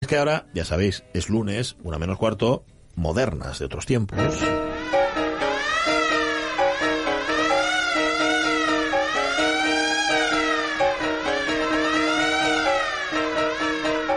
[0.00, 2.64] Es que ahora, ya sabéis, es lunes, una menos cuarto,
[2.96, 4.18] modernas de otros tiempos.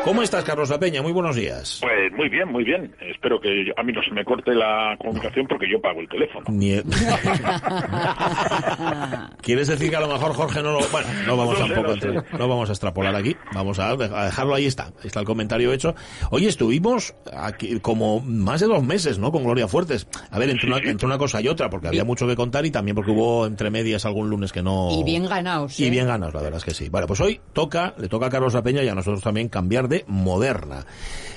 [0.07, 1.01] ¿Cómo estás, Carlos La Peña?
[1.01, 1.79] Muy buenos días.
[1.81, 2.95] Pues muy bien, muy bien.
[3.01, 6.45] Espero que a mí no se me corte la comunicación porque yo pago el teléfono.
[9.41, 10.79] ¿Quieres decir que a lo mejor Jorge no lo...
[10.87, 12.69] Bueno, no vamos tampoco a, no sé.
[12.69, 13.35] a extrapolar aquí.
[13.53, 14.85] Vamos a, dejarlo ahí está.
[14.85, 15.93] Ahí está el comentario hecho.
[16.31, 19.33] Hoy estuvimos aquí como más de dos meses, ¿no?
[19.33, 20.07] Con Gloria Fuertes.
[20.31, 22.71] A ver, entre, una, entre una cosa y otra, porque había mucho que contar y
[22.71, 24.87] también porque hubo entre medias algún lunes que no...
[24.89, 25.77] Y bien ganados.
[25.81, 25.89] Y ¿eh?
[25.89, 26.87] bien ganados, la verdad es que sí.
[26.87, 29.89] Vale, pues hoy toca, le toca a Carlos La Peña y a nosotros también cambiar
[29.89, 30.85] de moderna.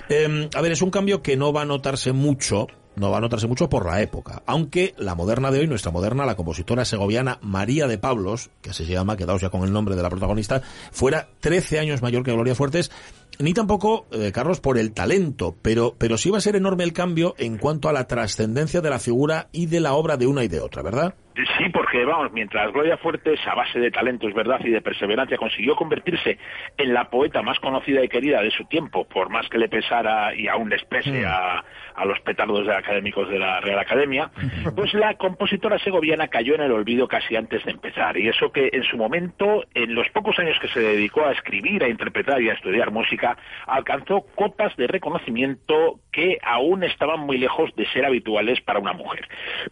[0.08, 2.66] Em, a ver, es un cambio que no va a notarse mucho
[2.97, 6.27] no va a notarse mucho por la época, aunque la moderna de hoy, nuestra moderna,
[6.27, 9.97] la compositora segoviana María de Pablos, que así se llama, quedaos ya con el nombre
[9.97, 12.91] de la protagonista, fuera 13 años mayor que Gloria Fuertes,
[13.38, 16.92] ni tampoco, eh, Carlos, por el talento, pero, pero sí va a ser enorme el
[16.92, 20.44] cambio en cuanto a la trascendencia de la figura y de la obra de una
[20.44, 21.14] y de otra, ¿verdad?
[21.58, 25.36] Sí, porque vamos, mientras Gloria Fuertes, a base de talento, es verdad, y de perseverancia,
[25.36, 26.38] consiguió convertirse
[26.77, 30.34] en la poeta más conocida y querida de su tiempo, por más que le pesara
[30.34, 31.27] y aún les pese mm.
[31.27, 34.30] a, a, los petardos de académicos de la Real Academia,
[34.74, 38.16] pues la compositora segoviana cayó en el olvido casi antes de empezar.
[38.16, 41.84] Y eso que en su momento, en los pocos años que se dedicó a escribir,
[41.84, 47.75] a interpretar y a estudiar música, alcanzó cotas de reconocimiento que aún estaban muy lejos
[47.77, 49.28] de ser habituales para una mujer.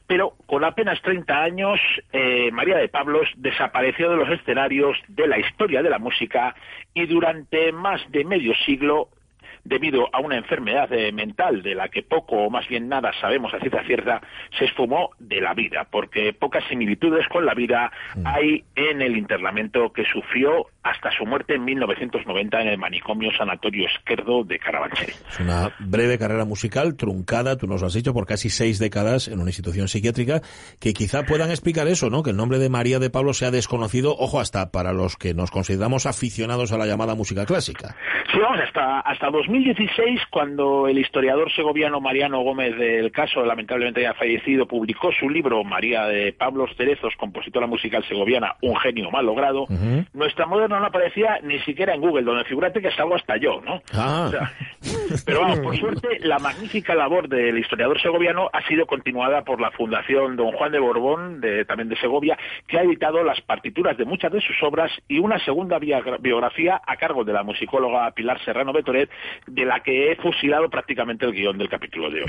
[0.07, 1.81] Pero con apenas 30 años, años,
[2.13, 6.55] eh, María de Pablos desapareció de los escenarios de la historia de la música
[6.95, 9.09] y durante más de medio siglo
[9.65, 13.53] debido a una enfermedad eh, mental de la que poco o más bien nada sabemos
[13.53, 14.23] a cierta cierta,
[14.57, 18.27] se esfumó de la vida, porque pocas similitudes con la vida mm.
[18.27, 23.87] hay en el internamiento que sufrió hasta su muerte en 1990 en el manicomio Sanatorio
[23.87, 25.11] Esquerdo de Carabanchel.
[25.11, 29.29] Es una breve carrera musical truncada, tú nos lo has dicho, por casi seis décadas
[29.29, 30.41] en una institución psiquiátrica,
[30.81, 32.23] que quizá puedan explicar eso, ¿no?
[32.23, 35.51] Que el nombre de María de Pablo sea desconocido, ojo, hasta para los que nos
[35.51, 37.97] consideramos aficionados a la llamada música clásica.
[38.33, 44.15] Sí, vamos, hasta, hasta 2016, cuando el historiador segoviano Mariano Gómez del caso, lamentablemente ya
[44.15, 49.67] fallecido, publicó su libro María de Pablo Cerezos, compositora musical segoviana, Un genio mal logrado,
[50.13, 53.83] nuestra moderna no aparecía ni siquiera en Google, donde figúrate que salgo hasta yo, ¿no?
[53.95, 54.31] Ah.
[55.27, 59.71] pero vamos, por suerte, la magnífica labor del historiador segoviano ha sido continuada por la
[59.71, 64.05] Fundación Don Juan de Borbón, de, también de Segovia, que ha editado las partituras de
[64.05, 68.73] muchas de sus obras y una segunda biografía a cargo de la musicóloga Pilar Serrano
[68.73, 69.11] Betoret,
[69.47, 72.29] de la que he fusilado prácticamente el guion del capítulo de hoy.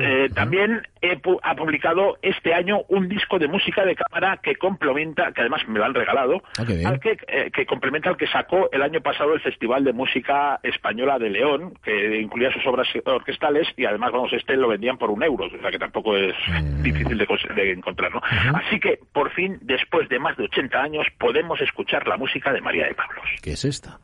[0.00, 5.32] Eh, también he ha publicado este año un disco de música de cámara que complementa,
[5.32, 8.68] que además me lo han regalado, ah, al que, eh, que complementa al que sacó
[8.72, 13.68] el año pasado el Festival de Música Española de León, que incluía sus obras orquestales
[13.76, 16.82] y además, vamos, este lo vendían por un euro, o sea que tampoco es mm.
[16.82, 18.20] difícil de, encontrar, ¿no?
[18.54, 22.60] Así que, por fin, después de más de 80 años, podemos escuchar la música de
[22.60, 23.24] María de Pablos.
[23.42, 23.98] ¿Qué es esta?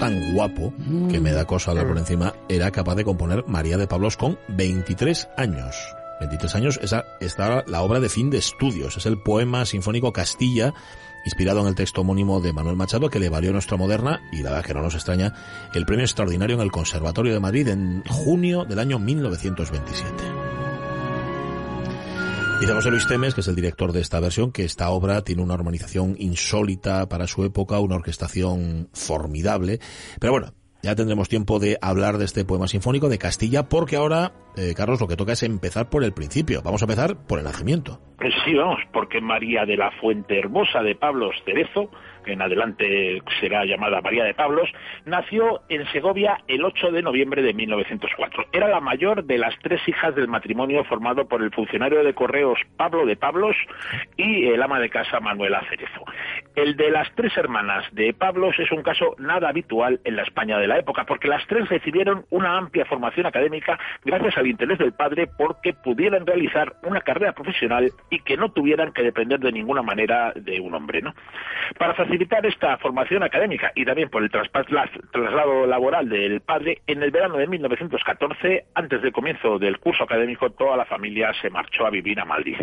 [0.00, 0.72] Tan guapo
[1.10, 4.38] que me da cosa hablar por encima, era capaz de componer María de Pablos con
[4.48, 5.76] 23 años.
[6.20, 10.72] 23 años, esa está la obra de fin de estudios, es el poema sinfónico Castilla,
[11.24, 14.50] inspirado en el texto homónimo de Manuel Machado, que le valió nuestra moderna, y la
[14.50, 15.34] verdad que no nos extraña,
[15.74, 20.49] el premio extraordinario en el Conservatorio de Madrid en junio del año 1927.
[22.60, 25.40] Dice José Luis Temes, que es el director de esta versión, que esta obra tiene
[25.40, 29.78] una armonización insólita para su época, una orquestación formidable.
[30.20, 30.48] Pero bueno,
[30.82, 35.00] ya tendremos tiempo de hablar de este poema sinfónico de Castilla, porque ahora, eh, Carlos,
[35.00, 36.60] lo que toca es empezar por el principio.
[36.62, 37.98] Vamos a empezar por el nacimiento.
[38.44, 41.90] Sí, vamos, porque María de la Fuente Hermosa de Pablos Cerezo
[42.32, 44.68] en adelante será llamada María de Pablos,
[45.04, 48.46] nació en Segovia el 8 de noviembre de 1904.
[48.52, 52.58] Era la mayor de las tres hijas del matrimonio formado por el funcionario de correos
[52.76, 53.56] Pablo de Pablos
[54.16, 56.04] y el ama de casa Manuela Cerezo.
[56.54, 60.58] El de las tres hermanas de Pablos es un caso nada habitual en la España
[60.58, 64.92] de la época, porque las tres recibieron una amplia formación académica gracias al interés del
[64.92, 69.82] padre porque pudieran realizar una carrera profesional y que no tuvieran que depender de ninguna
[69.82, 71.02] manera de un hombre.
[71.02, 71.14] ¿no?
[71.78, 77.10] Para facilitar esta formación académica y también por el traslado laboral del padre, en el
[77.10, 81.90] verano de 1914, antes del comienzo del curso académico, toda la familia se marchó a
[81.90, 82.56] vivir a Madrid.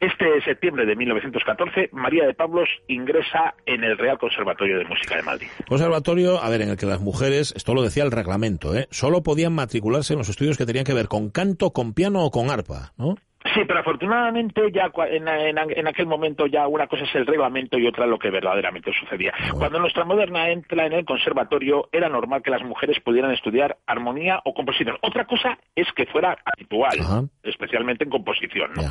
[0.00, 5.22] Este septiembre de 1914, María de Pablos ingresa en el Real Conservatorio de Música de
[5.22, 5.48] Madrid.
[5.68, 8.86] Conservatorio, a ver, en el que las mujeres, esto lo decía el reglamento, ¿eh?
[8.90, 12.30] solo podían matricularse en los estudios que tenían que ver con canto, con piano o
[12.30, 13.16] con arpa, ¿no?
[13.54, 18.06] Sí, pero afortunadamente ya en, aquel momento ya una cosa es el reglamento y otra
[18.06, 19.32] lo que verdaderamente sucedía.
[19.56, 24.40] Cuando nuestra moderna entra en el conservatorio era normal que las mujeres pudieran estudiar armonía
[24.44, 24.96] o composición.
[25.02, 28.72] Otra cosa es que fuera habitual, especialmente en composición.
[28.74, 28.82] ¿no?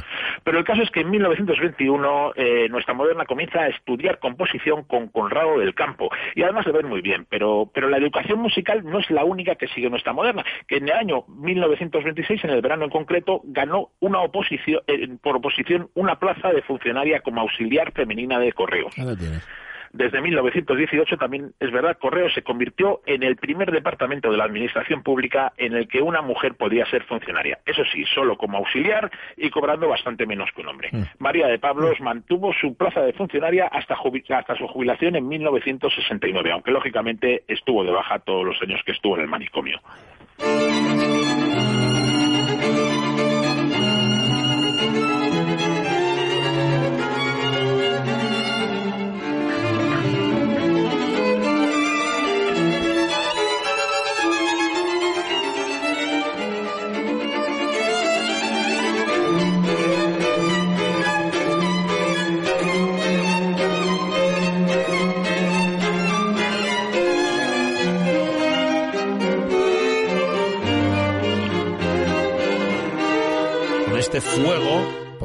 [0.44, 5.07] Pero el caso es que en 1921 eh, nuestra moderna comienza a estudiar composición con
[5.10, 7.25] Conrado del Campo y además de ver muy bien.
[7.30, 10.89] Pero, pero la educación musical no es la única que sigue nuestra moderna, que en
[10.89, 14.47] el año 1926, en el verano en concreto, ganó una oposición
[15.22, 18.94] por oposición una plaza de funcionaria como auxiliar femenina de correos.
[19.94, 25.04] Desde 1918 también es verdad, Correos se convirtió en el primer departamento de la administración
[25.04, 27.60] pública en el que una mujer podía ser funcionaria.
[27.66, 30.90] Eso sí, solo como auxiliar y cobrando bastante menos que un hombre.
[30.92, 31.04] Mm.
[31.20, 36.72] María de Pablos mantuvo su plaza de funcionaria hasta, hasta su jubilación en 1969, aunque
[36.72, 39.80] lógicamente estuvo de baja todos los años que estuvo en el manicomio.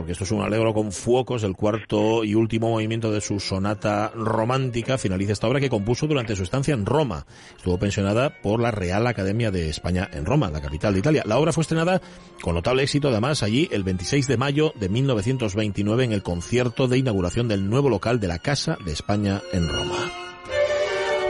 [0.03, 4.11] Porque esto es un alegro con fuocos, el cuarto y último movimiento de su sonata
[4.17, 7.25] romántica, finaliza esta obra que compuso durante su estancia en Roma.
[7.57, 11.23] Estuvo pensionada por la Real Academia de España en Roma, la capital de Italia.
[11.25, 12.03] La obra fue estrenada
[12.41, 16.99] con notable éxito, además, allí el 26 de mayo de 1929 en el concierto de
[16.99, 20.22] inauguración del nuevo local de la Casa de España en Roma.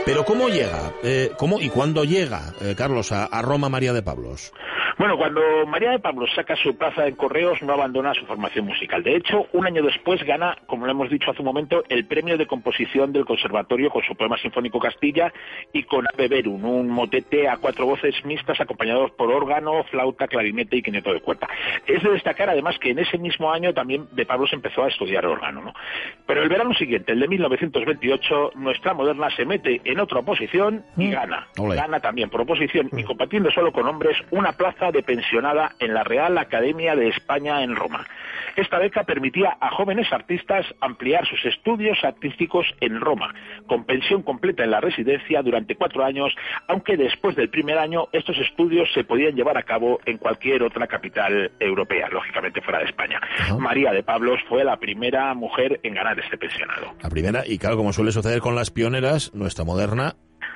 [0.05, 0.91] Pero ¿cómo llega?
[1.01, 4.51] Eh, ¿Cómo y cuándo llega, eh, Carlos, a Roma María de Pablos?
[4.97, 9.01] Bueno, cuando María de Pablo saca su plaza en Correos, no abandona su formación musical.
[9.01, 12.37] De hecho, un año después gana, como lo hemos dicho hace un momento, el premio
[12.37, 15.33] de composición del Conservatorio con su poema sinfónico Castilla
[15.73, 20.77] y con Ave Verum, un motete a cuatro voces mixtas acompañados por órgano, flauta, clarinete
[20.77, 21.47] y quineto de cuerda.
[21.87, 24.89] Es de destacar además que en ese mismo año también de Pablo se empezó a
[24.89, 25.61] estudiar órgano.
[25.61, 25.73] ¿no?
[26.27, 31.11] Pero el verano siguiente, el de 1928, nuestra moderna se mete otra oposición y mm.
[31.11, 31.47] gana.
[31.57, 36.03] Gana también por oposición y compartiendo solo con hombres una plaza de pensionada en la
[36.03, 38.05] Real Academia de España en Roma.
[38.55, 43.33] Esta beca permitía a jóvenes artistas ampliar sus estudios artísticos en Roma,
[43.65, 46.33] con pensión completa en la residencia durante cuatro años,
[46.67, 50.85] aunque después del primer año estos estudios se podían llevar a cabo en cualquier otra
[50.85, 53.19] capital europea, lógicamente fuera de España.
[53.57, 56.93] María de Pablos fue la primera mujer en ganar este pensionado.
[57.01, 59.82] La primera, y claro, como suele suceder con las pioneras, nuestra moderna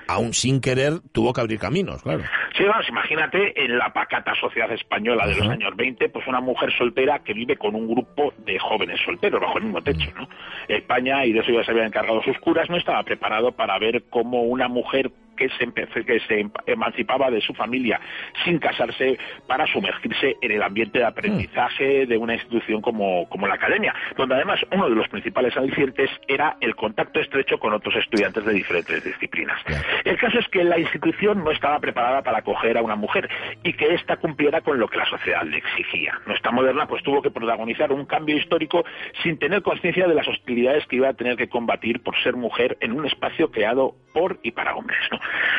[0.07, 2.23] aún sin querer, tuvo que abrir caminos, claro.
[2.57, 6.71] Sí, vamos, imagínate en la pacata sociedad española de los años 20, pues una mujer
[6.77, 10.27] soltera que vive con un grupo de jóvenes solteros bajo el mismo techo, ¿no?
[10.67, 14.05] España, y de eso ya se habían encargado sus curas, no estaba preparado para ver
[14.09, 18.01] cómo una mujer que se, que se emancipaba de su familia
[18.43, 19.17] sin casarse
[19.47, 24.35] para sumergirse en el ambiente de aprendizaje de una institución como, como la academia, donde
[24.35, 29.03] además uno de los principales alicientes era el contacto estrecho con otros estudiantes de diferentes
[29.03, 29.61] disciplinas.
[30.03, 33.29] El caso es que la institución no estaba preparada para acoger a una mujer
[33.63, 36.19] y que ésta cumpliera con lo que la sociedad le exigía.
[36.25, 38.83] Nuestra moderna pues tuvo que protagonizar un cambio histórico
[39.23, 42.77] sin tener conciencia de las hostilidades que iba a tener que combatir por ser mujer
[42.81, 44.99] en un espacio creado por y para hombres.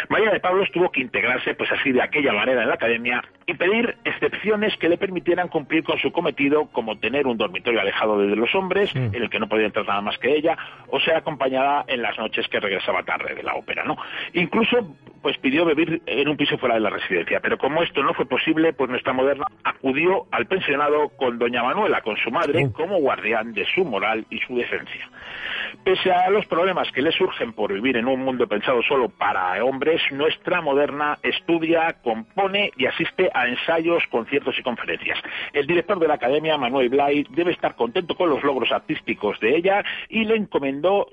[0.08, 3.54] María de Pablos tuvo que integrarse pues así de aquella manera en la academia y
[3.54, 8.36] pedir excepciones que le permitieran cumplir con su cometido como tener un dormitorio alejado de
[8.36, 9.14] los hombres mm.
[9.14, 10.56] en el que no podía entrar nada más que ella
[10.88, 13.96] o ser acompañada en las noches que regresaba tarde de la ópera, ¿no?
[14.34, 18.14] Incluso pues pidió vivir en un piso fuera de la residencia, pero como esto no
[18.14, 22.72] fue posible, pues nuestra moderna acudió al pensionado con doña Manuela, con su madre, mm.
[22.72, 25.08] como guardián de su moral y su decencia.
[25.84, 29.52] Pese a los problemas que le surgen por vivir en un mundo pensado solo para
[29.62, 35.18] hombres, nuestra moderna estudia, compone y asiste a ensayos, conciertos y conferencias.
[35.52, 39.56] El director de la academia, Manuel Blay, debe estar contento con los logros artísticos de
[39.56, 41.08] ella y le encomendó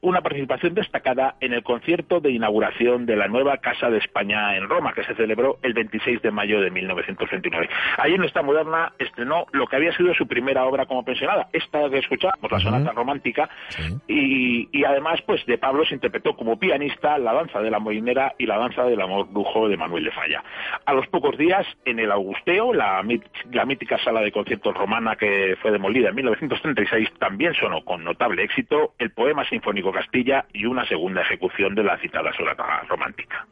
[0.00, 4.68] una participación destacada en el concierto de inauguración de la nueva Casa de España en
[4.68, 7.68] Roma, que se celebró el 26 de mayo de 1929.
[7.98, 11.98] Allí nuestra moderna estrenó lo que había sido su primera obra como pensionada, esta que
[11.98, 13.48] escuchamos, la sonata romántica,
[14.08, 18.58] y, además, pues de Pablo se interpretó como pianista la danza de la y la
[18.58, 20.42] danza del amor brujo de Manuel de Falla.
[20.84, 23.04] A los pocos días, en el Augusteo, la,
[23.52, 28.42] la mítica sala de conciertos romana que fue demolida en 1936, también sonó con notable
[28.42, 33.46] éxito el poema sinfónico Castilla y una segunda ejecución de la citada sonata romántica.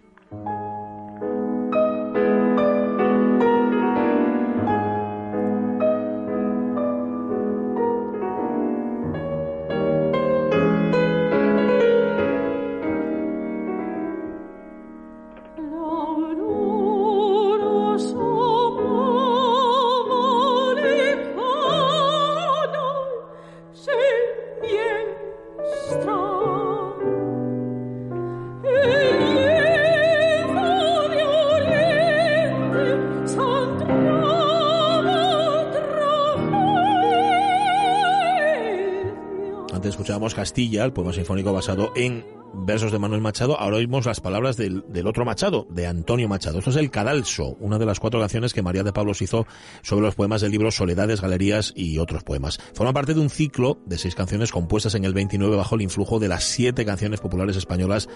[40.04, 44.58] Escuchábamos Castilla, el poema sinfónico basado en versos de Manuel Machado, ahora oímos las palabras
[44.58, 46.58] del, otro Machado, de Antonio Machado.
[46.58, 49.46] Esto es el Cadalso, una de las cuatro canciones que María de Pablos hizo
[49.80, 52.58] sobre los poemas del libro Soledades, Galerías y otros poemas.
[52.74, 56.18] Forma parte de un ciclo de seis canciones compuestas en el 29 bajo el influjo
[56.18, 58.06] de las siete canciones populares españolas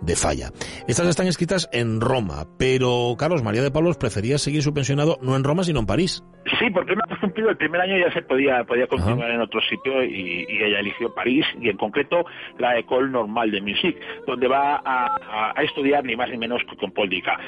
[0.00, 0.52] de Falla.
[0.88, 5.36] Estas están escritas en Roma, pero Carlos María de Pablos prefería seguir su pensionado no
[5.36, 6.24] en Roma sino en París.
[6.58, 9.60] Sí, porque una vez cumplido el primer año ya se podía, podía continuar en otro
[9.62, 12.24] sitio y, ella eligió París y en concreto
[12.58, 16.92] la École Normale de Musique donde va a, estudiar ni más ni menos que con
[16.92, 17.38] Paul Dica,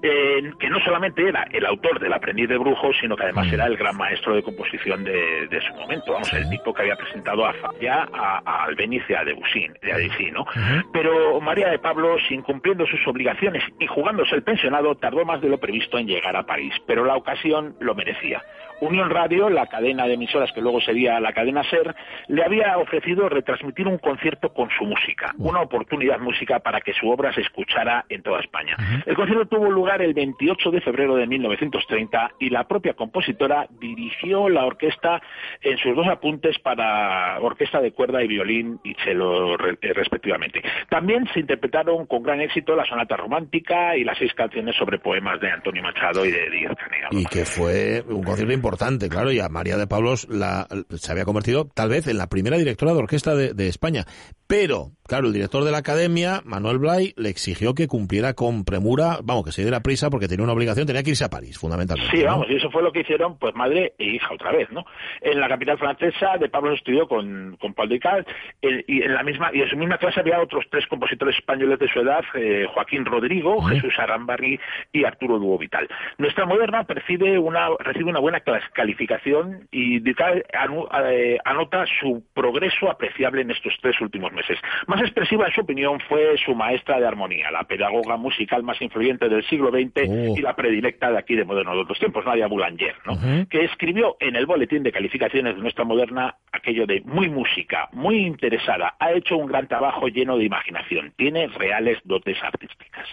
[0.00, 3.54] que no solamente era el autor del Aprendiz de Brujos, sino que además mm.
[3.54, 7.46] era el gran maestro de composición de, su momento, vamos, el tipo que había presentado
[7.46, 10.46] a Falla, a, Albeniz y a Debussy, de ¿no?
[10.92, 15.48] Pero María de Pablo, sin cumpliendo sus obligaciones y jugándose el pensionado, tardó más de
[15.48, 18.42] lo previsto en llegar a París, pero la ocasión lo merecía.
[18.80, 21.94] Unión Radio, la cadena de emisoras que luego sería la cadena SER,
[22.28, 27.08] le había ofrecido retransmitir un concierto con su música, una oportunidad música para que su
[27.08, 28.76] obra se escuchara en toda España.
[29.04, 34.48] El concierto tuvo lugar el 28 de febrero de 1930 y la propia compositora dirigió
[34.48, 35.20] la orquesta
[35.60, 40.62] en sus dos apuntes para orquesta de cuerda y violín y cello eh, respectivamente.
[40.88, 45.40] También se interpretaron con gran éxito la sonata romántica y las seis canciones sobre poemas
[45.40, 47.08] de Antonio Machado y de Díaz Canea.
[47.10, 51.10] Y que fue un concierto importante importante, claro, y a María de Pablos la, se
[51.10, 54.06] había convertido tal vez en la primera directora de orquesta de España.
[54.48, 59.20] Pero Claro, el director de la academia, Manuel Blay, le exigió que cumpliera con premura,
[59.24, 62.14] vamos, que se diera prisa porque tenía una obligación, tenía que irse a París, fundamentalmente.
[62.14, 64.84] Sí, vamos, y eso fue lo que hicieron, pues madre e hija otra vez, ¿no?
[65.22, 68.26] En la capital francesa, de Pablo estudió con, con Paul Descartes,
[68.60, 71.88] y en la misma, y en su misma clase había otros tres compositores españoles de
[71.88, 74.60] su edad, eh, Joaquín Rodrigo, Jesús Arambarri
[74.92, 75.88] y Arturo Duo Vital.
[76.18, 78.42] Nuestra moderna percibe una, recibe una buena
[78.74, 84.58] calificación y eh, anota su progreso apreciable en estos tres últimos meses.
[84.86, 89.28] Más expresiva, en su opinión, fue su maestra de armonía, la pedagoga musical más influyente
[89.28, 92.94] del siglo XX y la predilecta de aquí de moderno de otros tiempos, Nadia Boulanger,
[93.04, 93.18] ¿no?
[93.48, 98.26] que escribió en el boletín de calificaciones de nuestra moderna aquello de muy música, muy
[98.26, 103.08] interesada, ha hecho un gran trabajo lleno de imaginación, tiene reales dotes artísticas.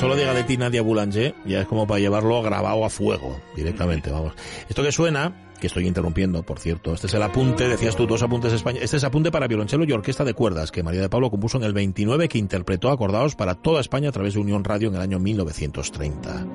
[0.00, 4.10] Solo diga de ti Nadia Boulanger, ya es como para llevarlo grabado a fuego directamente,
[4.10, 4.32] vamos.
[4.66, 8.22] Esto que suena, que estoy interrumpiendo, por cierto, este es el apunte, decías tú, dos
[8.22, 11.30] apuntes españoles, este es apunte para violonchelo y orquesta de cuerdas, que María de Pablo
[11.30, 14.88] compuso en el 29, que interpretó acordados para toda España a través de Unión Radio
[14.88, 16.46] en el año 1930.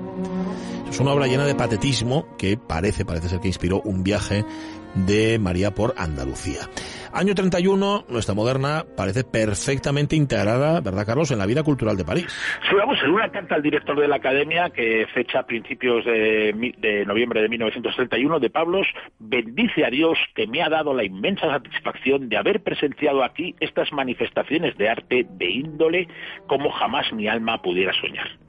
[0.90, 4.44] Es una obra llena de patetismo que parece, parece ser que inspiró un viaje
[4.96, 6.62] de María por Andalucía.
[7.14, 12.28] Año 31, nuestra moderna parece perfectamente integrada, ¿verdad, Carlos?, en la vida cultural de París.
[12.70, 17.06] Sí, vamos, en una carta al director de la Academia que fecha principios de, de
[17.06, 18.86] noviembre de 1931 de Pablos,
[19.18, 23.94] bendice a Dios que me ha dado la inmensa satisfacción de haber presenciado aquí estas
[23.94, 26.10] manifestaciones de arte de índole
[26.48, 28.45] como jamás mi alma pudiera soñar.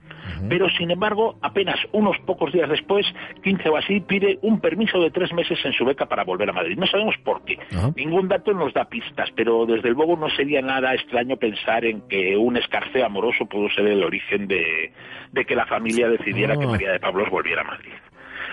[0.48, 3.06] Pero, sin embargo, apenas unos pocos días después,
[3.42, 6.52] 15 o así, pide un permiso de tres meses en su beca para volver a
[6.52, 6.76] Madrid.
[6.78, 7.58] No sabemos por qué.
[7.96, 12.36] Ningún dato nos da pistas, pero desde luego no sería nada extraño pensar en que
[12.36, 14.92] un escarceo amoroso pudo ser el origen de,
[15.46, 16.68] que la familia decidiera que ah.
[16.68, 17.92] María de Pablos volviera a Madrid.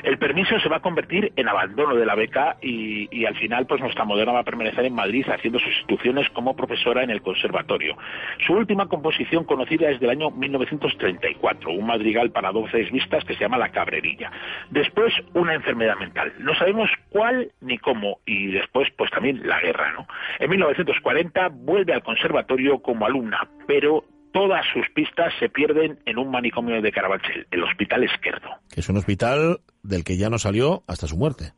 [0.03, 3.79] El permiso se va a convertir en abandono de la beca y, al final pues
[3.79, 7.97] nuestra moderna va a permanecer en Madrid haciendo sus instituciones como profesora en el conservatorio.
[8.45, 13.39] Su última composición conocida es del año 1934, un madrigal para doce vistas que se
[13.39, 14.29] llama La Cabrerilla.
[14.71, 16.33] Después una enfermedad mental.
[16.39, 20.05] No sabemos cuál ni cómo y después pues también la guerra, ¿no?
[20.39, 26.29] En 1940 vuelve al conservatorio como alumna, pero todas sus pistas se pierden en un
[26.29, 28.49] manicomio de Carabanchel, el Hospital Esquerdo.
[28.73, 31.53] Que es un hospital del que ya no salió hasta su muerte.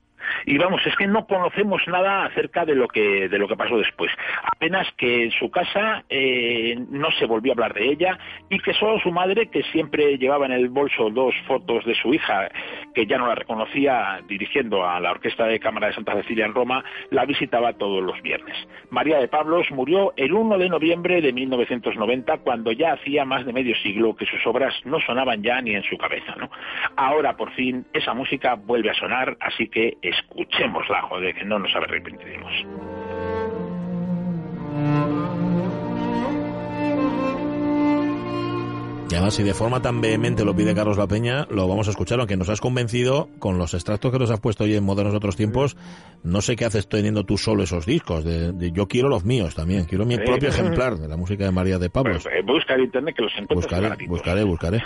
[0.46, 3.78] Y vamos, es que no conocemos nada acerca de lo que de lo que pasó
[3.78, 4.12] después.
[4.44, 8.18] Apenas que en su casa eh, no se volvió a hablar de ella
[8.50, 12.14] y que solo su madre, que siempre llevaba en el bolso dos fotos de su
[12.14, 12.50] hija,
[12.94, 16.54] que ya no la reconocía dirigiendo a la Orquesta de Cámara de Santa Cecilia en
[16.54, 18.56] Roma, la visitaba todos los viernes.
[18.90, 23.54] María de Pablos murió el 1 de noviembre de 1990, cuando ya hacía más de
[23.54, 26.36] medio siglo que sus obras no sonaban ya ni en su cabeza.
[26.38, 26.50] ¿no?
[26.96, 29.98] Ahora, por fin, esa música vuelve a sonar, así que
[30.30, 32.54] escuchémosla, joder, que no nos arrepentiremos.
[39.08, 41.92] Y además, si de forma tan vehemente lo pide Carlos La Peña, lo vamos a
[41.92, 45.14] escuchar, aunque nos has convencido con los extractos que nos has puesto hoy en Modernos
[45.14, 45.78] Otros Tiempos.
[46.24, 48.26] No sé qué haces teniendo tú solo esos discos.
[48.26, 49.86] De, yo quiero los míos también.
[49.86, 52.24] Quiero mi propio ejemplar de la música de María de Pablos.
[52.24, 54.82] Pues, eh, busca en internet que los Buscaré, buscaré, buscaré.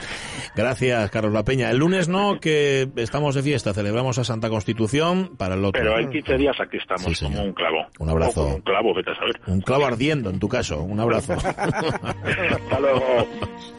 [0.54, 1.70] Gracias, Carlos La Peña.
[1.72, 3.74] El lunes no, que estamos de fiesta.
[3.74, 5.82] Celebramos a Santa Constitución para el otro.
[5.82, 7.86] Pero en 15 días aquí estamos, como un clavo.
[8.00, 8.48] Un abrazo.
[8.48, 9.40] un clavo, vete a saber.
[9.48, 10.82] Un clavo ardiendo, en tu caso.
[10.82, 11.34] Un abrazo.
[11.34, 13.28] Hasta luego.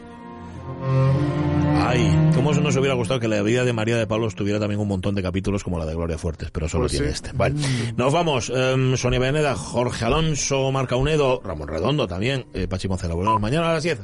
[1.83, 4.87] Ay, cómo nos hubiera gustado que la vida de María de Pablo tuviera también un
[4.87, 7.31] montón de capítulos como la de Gloria Fuertes, pero solo pues tiene este.
[7.33, 7.59] Bueno,
[7.97, 8.49] nos vamos.
[8.49, 13.13] Um, Sonia Beneda, Jorge Alonso, Marca Unedo, Ramón Redondo también, eh, Pachi Moncela.
[13.13, 13.99] Volvemos mañana a las 10.